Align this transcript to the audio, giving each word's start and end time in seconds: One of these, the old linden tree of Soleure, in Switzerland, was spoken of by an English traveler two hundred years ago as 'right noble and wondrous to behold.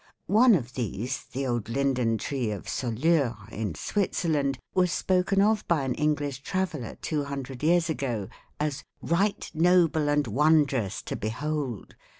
One 0.25 0.55
of 0.55 0.73
these, 0.73 1.25
the 1.25 1.45
old 1.45 1.69
linden 1.69 2.17
tree 2.17 2.49
of 2.49 2.67
Soleure, 2.67 3.37
in 3.51 3.75
Switzerland, 3.75 4.57
was 4.73 4.91
spoken 4.91 5.43
of 5.43 5.63
by 5.67 5.83
an 5.83 5.93
English 5.93 6.41
traveler 6.41 6.97
two 7.03 7.25
hundred 7.25 7.61
years 7.61 7.87
ago 7.87 8.27
as 8.59 8.83
'right 9.03 9.47
noble 9.53 10.09
and 10.09 10.25
wondrous 10.25 11.03
to 11.03 11.15
behold. 11.15 11.93